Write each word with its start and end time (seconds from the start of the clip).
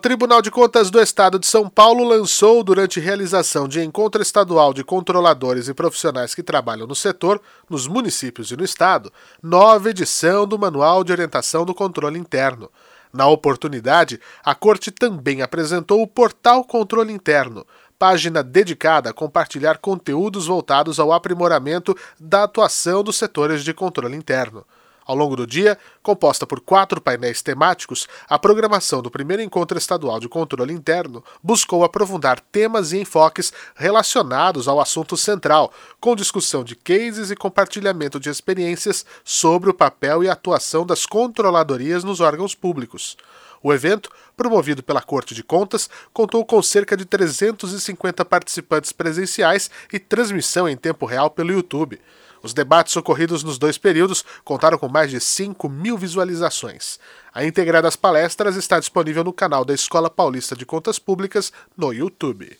Tribunal 0.00 0.40
de 0.40 0.50
Contas 0.50 0.90
do 0.90 0.98
Estado 0.98 1.38
de 1.38 1.46
São 1.46 1.68
Paulo 1.68 2.02
lançou, 2.02 2.64
durante 2.64 2.98
realização 2.98 3.68
de 3.68 3.84
encontro 3.84 4.22
estadual 4.22 4.72
de 4.72 4.82
controladores 4.82 5.68
e 5.68 5.74
profissionais 5.74 6.34
que 6.34 6.42
trabalham 6.42 6.86
no 6.86 6.94
setor, 6.94 7.38
nos 7.68 7.86
municípios 7.86 8.50
e 8.50 8.56
no 8.56 8.64
Estado, 8.64 9.12
nova 9.42 9.90
edição 9.90 10.46
do 10.46 10.58
Manual 10.58 11.04
de 11.04 11.12
Orientação 11.12 11.66
do 11.66 11.74
Controle 11.74 12.18
Interno. 12.18 12.70
Na 13.12 13.26
oportunidade, 13.26 14.18
a 14.42 14.54
Corte 14.54 14.90
também 14.90 15.42
apresentou 15.42 16.00
o 16.00 16.06
Portal 16.06 16.64
Controle 16.64 17.12
Interno, 17.12 17.66
página 17.98 18.42
dedicada 18.42 19.10
a 19.10 19.12
compartilhar 19.12 19.76
conteúdos 19.76 20.46
voltados 20.46 20.98
ao 20.98 21.12
aprimoramento 21.12 21.94
da 22.18 22.44
atuação 22.44 23.04
dos 23.04 23.18
setores 23.18 23.62
de 23.62 23.74
controle 23.74 24.16
interno. 24.16 24.64
Ao 25.10 25.16
longo 25.16 25.34
do 25.34 25.44
dia, 25.44 25.76
composta 26.04 26.46
por 26.46 26.60
quatro 26.60 27.00
painéis 27.00 27.42
temáticos, 27.42 28.06
a 28.28 28.38
programação 28.38 29.02
do 29.02 29.10
primeiro 29.10 29.42
encontro 29.42 29.76
estadual 29.76 30.20
de 30.20 30.28
controle 30.28 30.72
interno 30.72 31.24
buscou 31.42 31.82
aprofundar 31.82 32.38
temas 32.38 32.92
e 32.92 32.98
enfoques 32.98 33.52
relacionados 33.74 34.68
ao 34.68 34.80
assunto 34.80 35.16
central, 35.16 35.72
com 35.98 36.14
discussão 36.14 36.62
de 36.62 36.76
cases 36.76 37.28
e 37.28 37.34
compartilhamento 37.34 38.20
de 38.20 38.30
experiências 38.30 39.04
sobre 39.24 39.68
o 39.68 39.74
papel 39.74 40.22
e 40.22 40.28
atuação 40.28 40.86
das 40.86 41.04
controladorias 41.04 42.04
nos 42.04 42.20
órgãos 42.20 42.54
públicos. 42.54 43.16
O 43.60 43.74
evento, 43.74 44.10
promovido 44.36 44.80
pela 44.80 45.02
Corte 45.02 45.34
de 45.34 45.42
Contas, 45.42 45.90
contou 46.12 46.44
com 46.44 46.62
cerca 46.62 46.96
de 46.96 47.04
350 47.04 48.24
participantes 48.24 48.92
presenciais 48.92 49.72
e 49.92 49.98
transmissão 49.98 50.68
em 50.68 50.76
tempo 50.76 51.04
real 51.04 51.28
pelo 51.30 51.50
YouTube. 51.50 52.00
Os 52.42 52.54
debates 52.54 52.96
ocorridos 52.96 53.44
nos 53.44 53.58
dois 53.58 53.76
períodos 53.76 54.24
contaram 54.44 54.78
com 54.78 54.88
mais 54.88 55.10
de 55.10 55.20
5 55.20 55.68
mil 55.68 55.98
visualizações. 55.98 56.98
A 57.34 57.44
íntegra 57.44 57.82
das 57.82 57.96
palestras 57.96 58.56
está 58.56 58.78
disponível 58.78 59.22
no 59.22 59.32
canal 59.32 59.64
da 59.64 59.74
Escola 59.74 60.08
Paulista 60.08 60.56
de 60.56 60.64
Contas 60.64 60.98
Públicas 60.98 61.52
no 61.76 61.92
YouTube. 61.92 62.58